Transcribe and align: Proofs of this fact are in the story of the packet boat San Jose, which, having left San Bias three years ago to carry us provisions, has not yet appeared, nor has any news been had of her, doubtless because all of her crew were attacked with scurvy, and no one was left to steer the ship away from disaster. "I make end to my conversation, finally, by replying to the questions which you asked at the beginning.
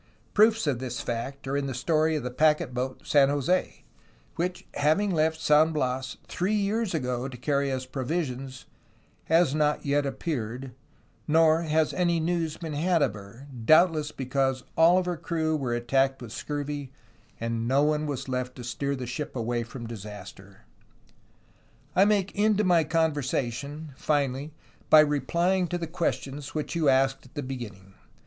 Proofs 0.33 0.65
of 0.65 0.79
this 0.79 0.99
fact 0.99 1.47
are 1.47 1.55
in 1.55 1.67
the 1.67 1.75
story 1.75 2.15
of 2.15 2.23
the 2.23 2.31
packet 2.31 2.73
boat 2.73 3.01
San 3.05 3.29
Jose, 3.29 3.83
which, 4.35 4.65
having 4.73 5.11
left 5.11 5.39
San 5.39 5.73
Bias 5.73 6.17
three 6.27 6.55
years 6.55 6.95
ago 6.95 7.27
to 7.27 7.37
carry 7.37 7.71
us 7.71 7.85
provisions, 7.85 8.65
has 9.25 9.53
not 9.53 9.85
yet 9.85 10.07
appeared, 10.07 10.71
nor 11.27 11.61
has 11.61 11.93
any 11.93 12.19
news 12.19 12.57
been 12.57 12.73
had 12.73 13.03
of 13.03 13.13
her, 13.13 13.47
doubtless 13.63 14.11
because 14.11 14.63
all 14.75 14.97
of 14.97 15.05
her 15.05 15.17
crew 15.17 15.55
were 15.55 15.75
attacked 15.75 16.19
with 16.19 16.31
scurvy, 16.31 16.91
and 17.39 17.67
no 17.67 17.83
one 17.83 18.07
was 18.07 18.27
left 18.27 18.55
to 18.55 18.63
steer 18.63 18.95
the 18.95 19.05
ship 19.05 19.35
away 19.35 19.61
from 19.61 19.85
disaster. 19.85 20.65
"I 21.95 22.05
make 22.05 22.35
end 22.35 22.57
to 22.57 22.63
my 22.63 22.85
conversation, 22.85 23.91
finally, 23.95 24.51
by 24.89 25.01
replying 25.01 25.67
to 25.67 25.77
the 25.77 25.85
questions 25.85 26.55
which 26.55 26.75
you 26.75 26.89
asked 26.89 27.27
at 27.27 27.35
the 27.35 27.43
beginning. 27.43 27.93